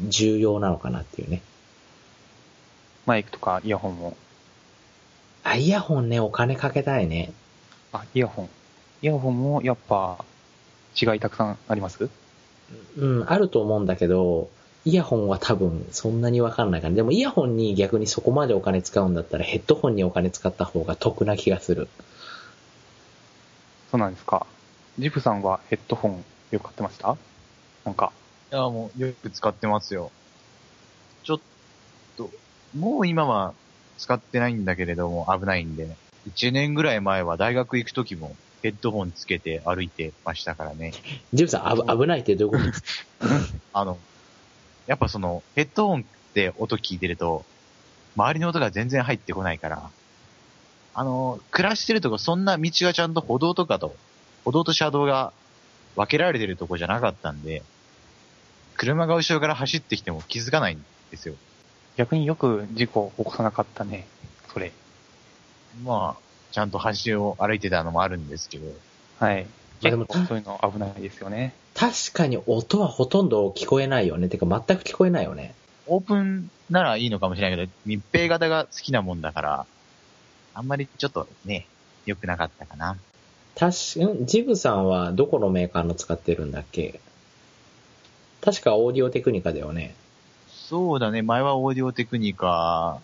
[0.00, 1.42] 重要なのかなっていうね。
[3.06, 4.16] マイクとかイヤホンも。
[5.44, 7.32] あ、イヤホンね、お金かけたいね。
[7.92, 8.48] あ、イヤホン。
[9.00, 10.24] イヤホンもやっぱ
[11.00, 12.10] 違いたくさんあります？
[12.98, 14.50] うん、あると思うんだけど、
[14.86, 16.94] イヤホンは多分そんなにわかんないから。
[16.94, 21.88] でもイヤホンに逆にそこまでお金使うんだったらヘッドホンにお金使った方が得な気がする。
[23.90, 24.46] そうなんですか。
[24.98, 27.16] ジフさんはヘッドホンよく買ってました？
[27.84, 28.12] なんか、
[28.52, 30.10] いや、もうよく使ってますよ。
[31.24, 31.40] ちょっ
[32.16, 32.30] と、
[32.76, 33.54] もう今は
[33.98, 35.88] 使ってないんだけれども危ないんで、
[36.32, 40.92] 1年ぐらい前は大学行く時もヘッドホンつけて歩いてましたからね。
[41.32, 42.78] ジムさん、あぶ危ないってどういうこ
[43.20, 43.26] と
[43.72, 43.98] あの、
[44.86, 47.44] やっぱその、ヘッドホンって音聞いてると、
[48.16, 49.90] 周りの音が全然入ってこないから、
[50.94, 53.94] あの、暮らしてるとこ、そんな道がちゃんと歩道とかと、
[54.44, 55.32] 歩道と車道が
[55.96, 57.62] 分けられてるとこじゃなかったんで、
[58.76, 61.34] 車が後ろから走ってきても気づかないんですよ。
[61.96, 64.06] 逆によく事故起こさなかったね。
[64.52, 64.72] それ。
[65.84, 68.66] まあ、ちゃんと橋を歩いてたのもあるんですけど、
[69.18, 69.46] はい。
[69.80, 71.54] 結構そういうの危ないですよね。
[71.74, 74.28] 確かに音はほとんど聞こえないよね。
[74.28, 75.54] てか全く聞こえないよね。
[75.86, 79.66] オープンならいいのかもしれないけど、密閉型が好きなもんだから、
[80.54, 81.66] あんまりちょっとね、
[82.06, 82.96] 良くなかったかな。
[83.54, 87.00] 確か、んジブさんはどこのメーカーの使ってるんだっけ？
[88.40, 89.94] 確かオーディオテクニカだよね。
[90.48, 93.00] そうだね、前はオーディオテクニカ。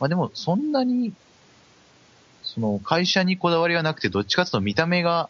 [0.00, 1.12] まあでも、そんなに、
[2.54, 5.28] その、会社にこだわりはなくて、どっちかというと見た目が、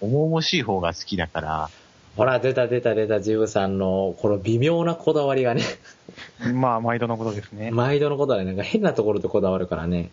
[0.00, 1.70] 重々しい方が好きだから、
[2.16, 5.62] ほら、出た出た出たジブさんの、この微妙なこだわりがね、
[6.54, 7.70] まあ、毎度のことですね。
[7.70, 8.46] 毎度のことだね。
[8.46, 10.10] なんか変なところでこだわるからね。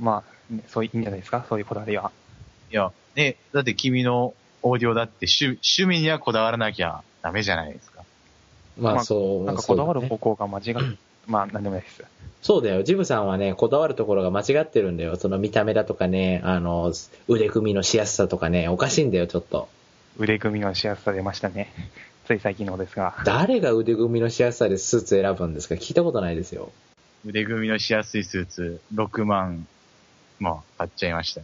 [0.00, 1.44] まあ、ねそういいんじゃないですか？
[1.48, 2.10] そういうこだわりは。
[2.72, 8.02] いや、ね、だって君のオーディオだって趣趣味にはこだわらなきゃダメじゃないですか。
[8.78, 10.74] ままああそう、なんかこだわる方向が間違っ、
[11.26, 12.02] まあ、なんでもないです。
[12.42, 12.82] そうだよ。
[12.82, 15.16] ジブさんはね、こだわるところが間違ってるんだよ。
[15.16, 16.92] その見た目だとかね、あの、
[17.26, 19.68] 腕組みのしやすさとかね、おかしいんだよ、ちょっと。
[20.18, 21.72] 腕組みのしやすさ出ましたね。
[22.26, 23.14] つい最近のですが。
[23.24, 25.74] 誰が腕組みのしやすさでスーツ選ぶんですか？
[25.74, 26.70] 聞いたことないですよ。
[27.24, 29.66] 腕組みのしやすいスーツ、6万、
[30.38, 31.40] まあ、買っちゃいました。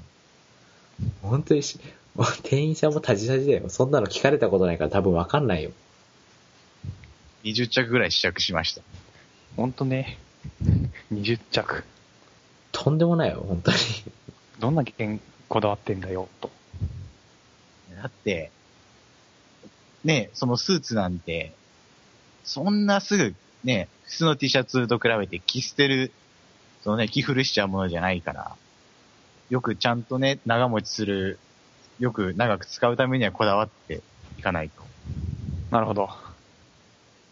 [1.23, 1.81] 本当にし、
[2.15, 3.69] もう店員さんもタジタジだよ。
[3.69, 5.71] そんなの聞かれたことないから多分わかんないよ。
[7.45, 8.83] 20着ぐらい試着しました。
[9.57, 10.19] ほんとね、
[11.13, 11.85] 20着。
[12.73, 13.77] とんでもないよ、本当に。
[14.59, 16.51] どんな危険こだわってんだよ、と。
[17.97, 18.51] だって、
[20.05, 21.53] ね、そのスーツなんて、
[22.45, 26.13] そんなすぐ、ね、普通の T シャツと比べて着捨てる、
[26.83, 28.57] そのね、着古しちゃうものじゃないから、
[29.51, 31.39] よくちゃんとね、長持ちする、
[32.01, 34.03] よく長く使うためにはこだわって
[34.39, 34.83] いかないと。
[35.71, 36.32] なるほど。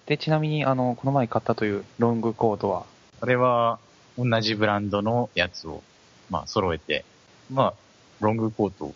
[0.06, 2.86] で、ちなみに、あの、この前買ったというロングコートは、
[3.20, 3.78] それは、
[4.18, 5.82] 同じブランドのやつを、
[6.30, 7.04] まあ、揃えて、
[7.50, 7.74] まあ、
[8.20, 8.94] ロングコートを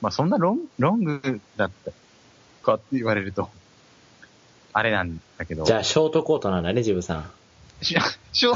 [0.00, 1.92] まあ、そんなロンロングだった
[2.62, 3.50] かって言われると、
[4.72, 5.64] あれなんだけど。
[5.64, 7.30] じゃあ、ショートコートなんだね、ジブさん。
[7.82, 8.00] ショ
[8.32, 8.54] ショ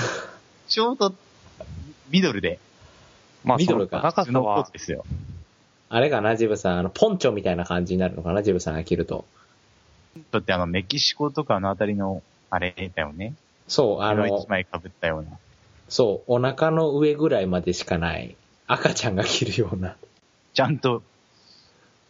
[0.68, 1.14] ショート、
[2.10, 2.58] ミドルで、
[3.44, 5.04] まあ、ミドルかその高さ普通のコーはト、ですよ。
[5.88, 6.78] あれかな、ジブさん。
[6.78, 9.26] あの、ポンチョみたいな感じになるのかな、ジブさんが着ると。
[10.30, 13.34] だってあの、メキシコとかのあたりの、あれだよね。
[13.68, 15.38] そう、ああの、の一、枚被ったような。
[15.88, 19.96] そう、お腹の上ぐらいまでしかない、赤ちゃんが着るような。
[20.54, 21.02] ちゃんと、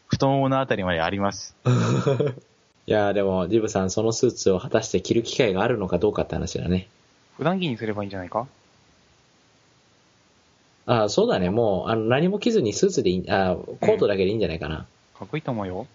[0.08, 1.54] 太もものあたりまであります。
[2.86, 6.88] いやーでも、ジブさん、そのスーツを果たして着る機会があるのかどうかって話だね。
[7.36, 8.46] 普段着にすればいいんじゃないか？
[10.86, 11.48] ああ、そうだね。
[11.50, 14.86] もう、あの、何も着ずにスーツでいい、あーコートだけでいいんじゃないかな。
[15.16, 15.86] かっこいいと思うよ。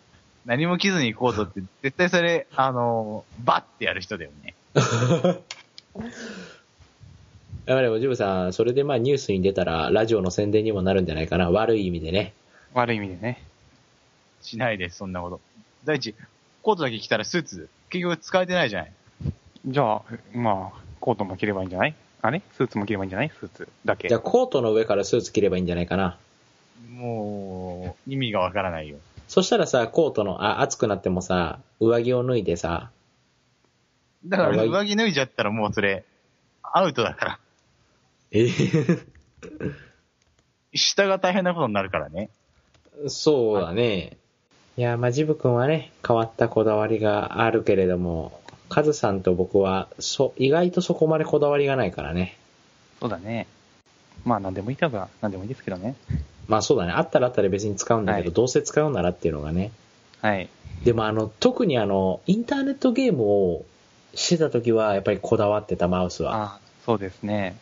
[0.48, 4.56] 何も着ずにコートって、 絶対それ、あの、バッてやる人だよね。
[7.66, 11.52] やっぱでも、ジブさん、それでまあニュースに出たら、ラジオの宣伝にもなるんじゃないかな。
[11.52, 12.34] 悪い意味でね。
[12.74, 13.44] 悪い意味でね。
[14.42, 15.42] しないです、そんなこと。
[15.84, 16.16] 第一、
[16.64, 18.92] コートだけ着たらスーツ、結局使えてないじゃない。
[19.66, 20.02] じゃあ、
[20.34, 21.96] まあ、コートも着ればいいんじゃない？
[22.22, 22.42] あれ？
[22.54, 23.32] スーツも着ればいいんじゃない？
[23.38, 24.22] スーツだけじゃあ、。
[24.22, 26.18] コートの上からスーツ着ればいいんじゃないかな。
[26.90, 28.98] もう、意味がわからないよ。
[29.38, 32.90] そしたらさ、コートの、あ、暑くなってもさ、上着を脱いでさ、
[34.26, 36.06] だから、上着脱いじゃったらもうそれ、
[36.64, 37.40] アウトだから。
[38.32, 38.48] え
[40.74, 42.32] 下が大変なことになるからね。
[43.10, 44.18] そうだね。
[44.76, 52.40] いや、まあ、ジブ君はね、変わったこだわりがあるけれども、カズさんと僕は、そ、意外とそこまでこだわりがないからね。
[53.00, 53.46] そうだね。
[54.26, 55.96] まあ、何でもいいとば何でもいいですけどね。
[56.48, 56.94] まあそうだね。
[56.94, 59.72] あったらあったら別に使うんだけど、はいどうせ使うならっていうのがね。
[60.22, 60.50] はい。
[60.84, 63.66] でもあの、特にあの、インターネットゲームを
[64.14, 66.36] してた時は、やっぱりこだわってたマウスは。
[66.36, 67.58] あそうですね。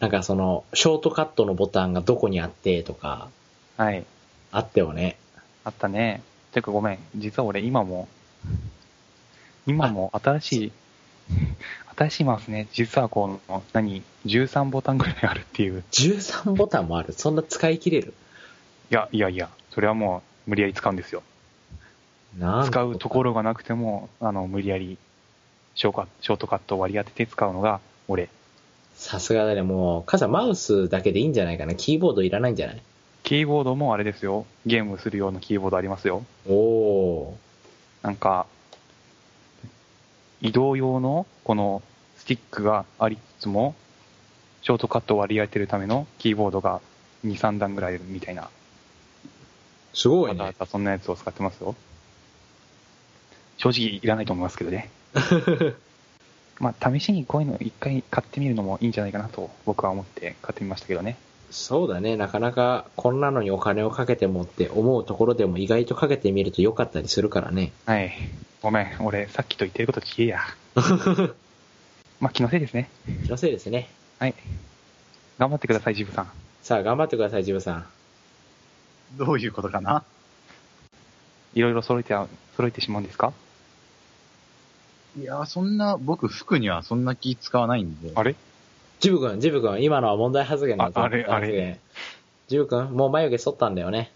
[0.00, 3.28] なんかその、ショートカットのボタンがどこにあってとか、
[3.76, 4.04] はい。
[4.52, 5.16] あったよね。
[5.64, 6.22] あったね。
[6.52, 6.98] てかごめん。
[7.16, 8.08] 実は俺今も、
[9.66, 10.72] 今も新しい、
[11.96, 15.82] 新しいマウスね、実はこの、何、13ボタンぐらいあるっていう。
[15.92, 17.12] 13ボタンもある？
[17.14, 18.14] そんな使い切れる？
[18.90, 21.22] いや、いやいや、それはもう無理やり使うんですよ。
[22.38, 24.98] なん使うところがなくても、あの、無理やり
[25.74, 28.28] ショーカショートカットを割り当てて使うのが俺。
[28.94, 29.62] さすがだね。
[29.62, 31.74] もう、カズさんマウスだけでいいんじゃないかな？
[31.74, 32.82] キーボードいらないんじゃない？
[33.22, 34.46] キーボードもあれですよ。
[34.66, 36.24] ゲームする用のキーボードありますよ。
[36.46, 37.38] おお
[38.02, 38.46] なんか、
[40.40, 41.82] 移動用のこの
[42.16, 43.74] スティックがありつつも、
[44.62, 46.80] ショートカットを割り当てるためのキーボードが
[47.24, 48.42] 2、3段ぐらいあるみたいな。
[48.42, 48.48] ー。
[49.94, 51.74] すごいねそんなやつを使ってますよ。
[53.56, 54.90] 正直いらないと思いますけどね。
[56.58, 61.16] まあ、試しにこういうの一回買ってみるのもいいんじゃないかなと僕は思って買ってみましたけどね。
[61.50, 62.16] そうだね。
[62.16, 67.72] なかなかこんなのにお金をかけてもって思うところでも意外とかけてみると良かったりするからね。
[67.86, 68.12] はい。
[68.62, 70.40] ごめん、俺さっきと言ってること違えや。
[72.20, 72.90] まあ、気のせいですね。
[73.24, 73.88] 気のせいですね。
[74.18, 74.34] はい。
[75.38, 76.30] 頑張ってください、ジブさん。
[76.62, 77.86] さあ、頑張ってください、ジブさん。
[79.16, 80.02] どういうことかな？
[81.54, 82.14] いろいろ揃えて、
[82.56, 83.32] 揃えてしまうんですか？
[85.18, 88.12] いや、そんな、僕服にはそんな気使わないんで。
[88.14, 88.34] あれ？
[89.00, 91.78] ジブ君、ジブ君、今のは問題発言だぞああれあれ
[92.48, 94.12] ジブ君、もう眉毛剃ったんだよね。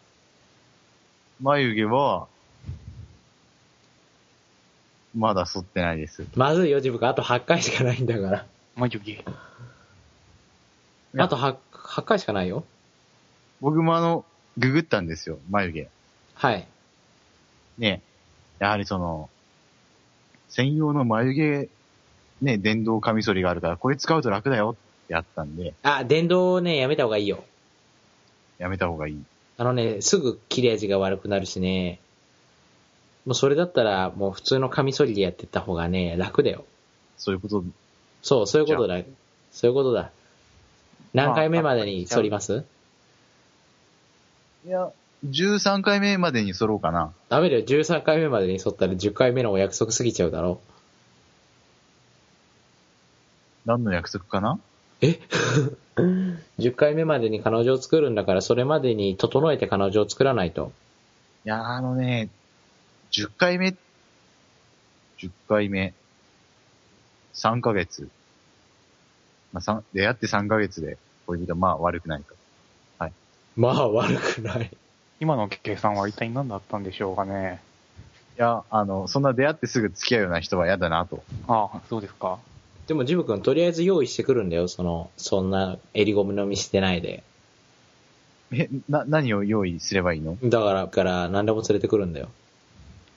[1.40, 2.28] 眉毛は、
[5.16, 6.24] まだ剃ってないです。
[6.36, 7.08] まずいよ、ジブ君。
[7.08, 8.46] あと8回しかないんだから。
[8.76, 9.24] 眉毛。
[11.14, 12.64] やあと 8, 8回しかないよ。
[13.60, 14.24] 僕もあの、
[14.58, 15.88] ググったんですよ、眉毛。
[16.34, 16.66] はい。
[17.78, 18.02] ね
[18.58, 19.28] やはりその、
[20.48, 21.68] 専用の眉毛、
[22.42, 27.44] ね、電動カミソリがあるから、これ使うと楽だよってあったんで、あ、電動ね、やめた方がいいよ。
[28.58, 29.22] やめた方がいい。
[29.58, 32.00] あのね、すぐ切れ味が悪くなるしね。
[33.26, 36.64] もうそれだったら、もう普通のカミソリでやってった方がね、楽だよ。
[37.18, 37.64] そういうこと、
[38.22, 39.02] そう、そういうことだ。
[39.52, 40.10] そういうことだ。
[41.12, 42.64] 何回目までに反ります？
[44.66, 44.90] いや、
[45.26, 47.12] 13回目までに揃うかな。
[47.28, 47.62] ダメだよ。
[47.62, 50.60] 13回目までに反ったら10回目のお約束過ぎちゃうだろ。
[53.70, 54.58] 何の約束かな？
[55.00, 55.20] え
[56.58, 60.72] ?10 回目までに彼女を作るんだから、それまでに整えて彼女を作らないと。
[61.44, 62.28] いや、あのね、
[63.12, 63.68] 10回目、
[65.18, 65.94] 10回目、
[67.34, 68.08] 3ヶ月。
[69.52, 72.34] まあ、三出会って3ヶ月で、恋人はまあ悪くないか。
[73.56, 74.70] まあ、悪くない。
[75.20, 77.60] 今の計算は一体何だったんでしょうかね。
[78.38, 81.22] いや、あの、そんな出会ってすぐ付き合うような人は嫌だなと。
[81.46, 82.38] ああ、そうですか。
[82.90, 84.66] でも、ジブ君、とりあえず用意してくるんだよ。
[84.66, 87.22] その、そんな襟ゴム飲みしてないで。
[88.50, 90.36] え、な、何を用意すればいいの？
[90.42, 92.30] だから、から何でも連れてくるんだよ。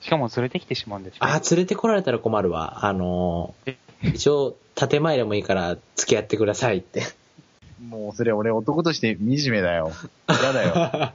[0.00, 1.24] しかも連れてきてしまうんですよ。
[1.24, 2.86] あ、連れてこられたら困るわ。
[2.86, 3.76] あのえ？
[4.04, 7.02] ー、一応、建前でもいいから付き合ってくださいって。
[7.84, 9.90] もうそれ俺男として惨めだよ。
[10.28, 11.12] 嫌だよ。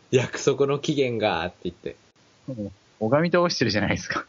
[0.10, 1.96] 約束の期限が、って言って。
[2.48, 4.24] もう拝み倒してるじゃないですか。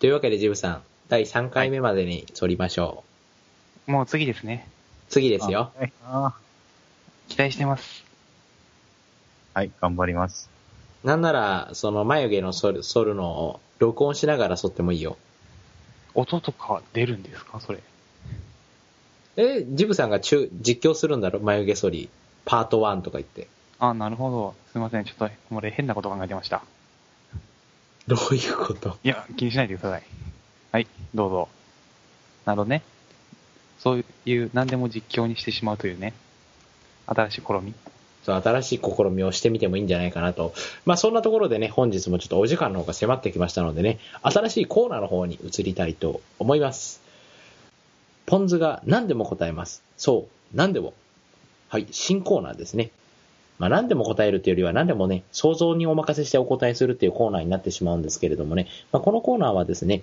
[0.00, 3.04] というわけで、ジブさん、第3回目までに反りましょ
[3.86, 3.92] う。
[3.92, 4.66] もう次ですね。
[5.10, 5.72] 次ですよ。
[5.78, 5.92] はい。
[6.06, 6.34] あ
[7.28, 8.02] 期待してます。
[9.52, 10.48] はい、頑張ります。
[11.04, 15.18] なんなら、その眉毛の反る反るのを録音しながら反ってもいいよ。
[16.14, 17.60] 音とか出るんですか？
[17.60, 17.80] それ。
[19.36, 21.40] え、ジブさんが中実況するんだろ？
[21.40, 22.08] 眉毛剃り。
[22.46, 23.48] パート1とか言って。
[23.78, 24.54] あ、なるほど。
[24.72, 25.04] すいません。
[25.04, 26.62] ちょっと、俺変なこと考えてました。
[28.10, 28.98] どういうこと？
[29.04, 30.02] いや、気にしないでください。
[30.72, 31.48] はい、どうぞ。
[32.44, 32.82] なるほどね。
[33.78, 36.12] そういう、何でも実況にしてしまうというね。
[37.06, 37.72] 新しい試み。
[38.24, 40.52] そう、新しい試みをしてみてもいいんじゃないかなと。
[40.84, 47.00] まあそんなところでね、本日もちょっとお時間の方が迫ってきましたのでね、新しいコーナーの方に移りたいと思います。
[48.26, 49.82] ポンズが何でも答えます。
[49.96, 50.94] そう、何でも。
[51.68, 52.90] はい、新コーナーですね。
[53.60, 60.02] まあ何でも答えるというよりは何でもね、想像にお任せしてお答えするっていうコーナーになってしまうんですけれどもね、まあこのコーナーはですね、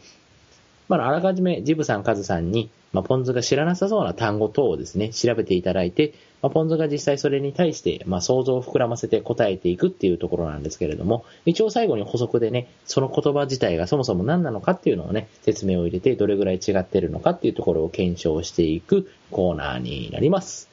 [0.87, 20.69] まああらかじめジブさん、カズさんにまあ、ポンズが知らなさそうな単語等をですね、調べていただいて、まあ、ポンズが実際それに対して、まあ、想像を膨らませて答えていくっていうところなんですけれども、一応最後に補足でね、その言葉自体がそもそも何なのかっていうのをね、説明を入れて、どれぐらい違ってるのかっていうところを検証していくコーナーになります。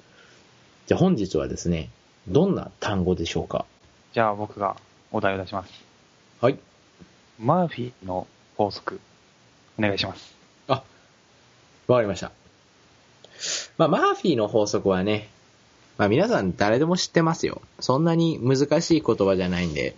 [0.87, 1.91] じゃあ本日はですね、
[2.29, 3.67] どんな単語でしょうか？
[4.13, 4.77] じゃあ僕が
[5.13, 5.73] お題を出します。
[6.41, 6.59] はい。
[7.39, 9.01] マーフィーの法則、
[9.79, 10.35] お願いします。
[10.69, 10.83] あ、
[11.89, 12.31] わかりました。
[13.77, 15.29] まあ、マーフィーの法則はね、
[15.99, 17.61] まあ皆さん誰でも知ってますよ。
[17.81, 19.97] そんなに難しい言葉じゃないんで、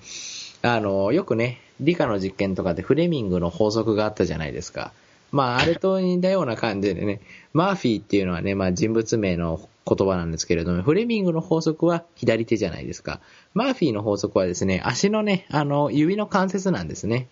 [0.62, 4.92] あの、よくね、理科の実験とかでフレミングの法則があったじゃないですか。
[5.30, 7.20] まあ、あれと似たような感じでね、
[7.52, 13.20] マーフィーっていうのはね、まあ人物名の言葉なんですけれども、フレミングの法則は左手じゃないですか。
[13.54, 17.28] マーフィーの法則はですね、足のね、あの、指の関節なんですね。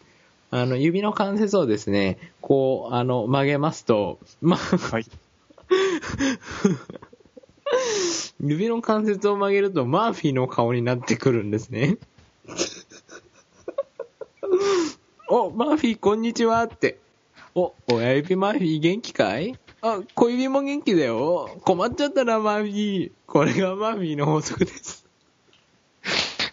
[0.51, 5.07] あの、指の関節をですね、こう、あの、曲げますと、まあ、はい。
[8.41, 11.99] 指の関節を曲げるとマーフィーの顔になってくるんですね。
[15.29, 16.99] お、マーフィーこんにちはって。
[17.55, 19.59] お、親指マーフィー元気かい？
[19.87, 21.61] あ、小指も元気だよ。
[21.63, 23.13] 困っちゃったな、マーフィー。
[23.27, 25.05] これがマーフィーの法則です。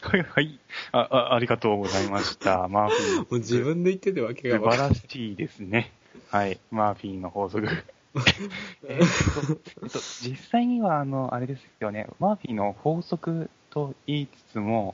[0.01, 0.59] はいはい。
[0.91, 2.67] あ、あありがとうございました。
[2.67, 3.17] マーフィー。
[3.19, 5.93] もう自分で言っててわけが素晴らしいですね。
[6.29, 6.59] はい。
[6.71, 7.69] マーフィーの法則。
[8.86, 14.93] えっと、えっと、実際には、あの、あれですよね、マーフィーの法則と言いつつも、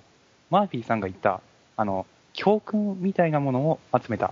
[0.51, 1.41] マーフィーさんが言った、
[1.75, 4.31] あの、教訓みたいなものを集めた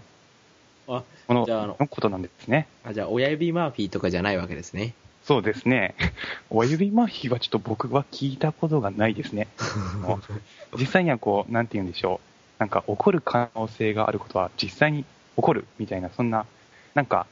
[0.87, 2.67] あ、この、のことなんですね。
[2.83, 4.93] あ、じゃあ、親指マーフィーとかじゃないわけですね。
[5.23, 5.95] そうですね。
[6.51, 9.47] 親指マーフィーはちょっと僕は聞いたことがないですね。
[10.77, 12.35] 実際にはこう、なんて言うんでしょう。
[12.59, 15.07] なんか起こる可能性があることは実際に起
[15.41, 16.45] こるみたいな、そんな、
[16.93, 17.25] なんか、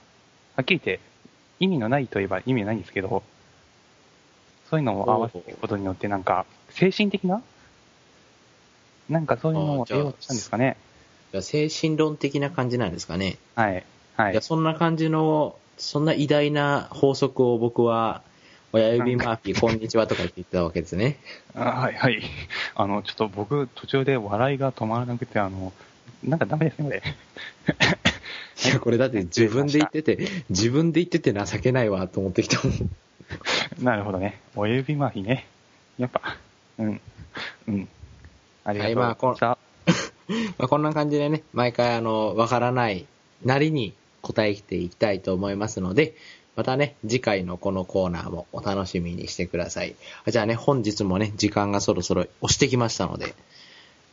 [0.55, 0.99] はっきり言って
[1.59, 3.23] 意味のないといえば意味ないんですけど、
[4.69, 7.41] そういうのを合わせていくことによって、なんか、精神的な
[9.09, 10.77] なんかそういうのを得ようとしたんですかね。
[11.33, 13.37] じゃ精神論的な感じなんですかね。
[13.55, 13.83] はい。
[14.15, 14.31] はい。
[14.33, 18.21] いや、そんな感じの、そんな偉大な法則を僕は、
[18.71, 21.17] 親指マーフィー、 こんにちはとか言ってたわけですね。
[21.55, 22.21] あはい、はい。
[22.75, 25.73] あの、ちょっと僕、途中で笑いが止まらなくて、あの、
[26.23, 27.01] なんかダメですね、これ。
[28.65, 30.19] いや、これだって自分で言ってて、
[30.51, 32.89] 自分で言ってて情けないわと思ってきたもん。
[33.81, 34.39] なるほどね。
[34.55, 35.47] 親指麻痺ね。
[35.97, 36.37] やっぱ、
[36.77, 37.01] うん、
[37.69, 37.89] うん。
[38.65, 39.47] ありがとうございました。
[39.47, 39.72] はいまあ、
[40.57, 43.05] まこんな感じでね、毎回あの、わからない
[43.43, 46.15] なりに答えていきたいと思いますので、
[46.55, 49.95] またね、次回のこのコーナーもお楽しみにしてください。
[50.27, 53.33] じゃあね、本日もね、時間がそろそろ押してきましたので、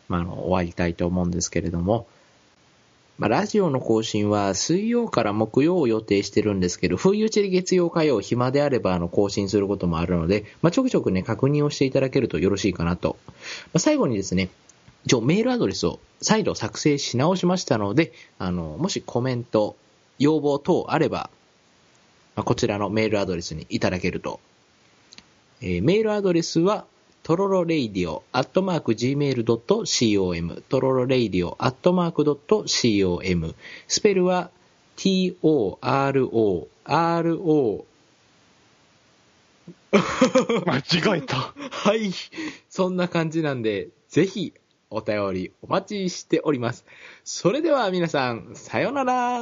[0.08, 2.06] まあ、あの、終わりたいと思うんですけれども、
[3.18, 13.18] まあ、ラジオの更新は水曜から木曜を予定してるんですけど、冬打ちで月曜火曜暇であればあの更新することもあるので、まあ、ちょくちょくね、確認をしていただけるとよろしいかなと。
[13.28, 13.34] ま
[13.74, 14.48] あ、最後にですね、
[15.05, 19.76] 一応メールアドレスを再度作成し直しましたので、あの、もしコメント、
[20.18, 21.30] 要望等あれば、
[22.36, 24.40] まあ、こちらのメールアドレスにいただけると。
[25.62, 26.84] えー、メールアドレスは、
[27.22, 33.55] トロロレイディオアットマーク gmail.com トロロレイディオアットマーク .com
[33.88, 34.51] スペルは
[34.96, 35.76] t-o-r-o-r-o
[40.66, 41.55] 間違えた。
[41.70, 42.12] はい。
[42.68, 44.55] そんな感じなんで、ぜひ
[44.91, 46.84] お便りお待ちしております。
[47.24, 49.41] それでは皆さん、さようなら。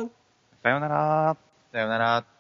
[0.62, 1.36] さようなら。
[1.72, 2.37] さようなら。